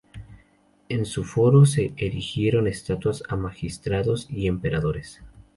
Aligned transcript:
En 0.89 1.05
su 1.05 1.23
foro 1.23 1.67
se 1.67 1.93
erigieron 1.95 2.65
estatuas 2.67 3.21
a 3.29 3.35
magistrados 3.35 4.25
y 4.31 4.47
emperadores. 4.47 5.21